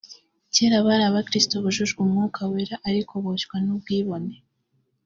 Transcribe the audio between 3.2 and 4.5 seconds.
boshywa n’ubwibone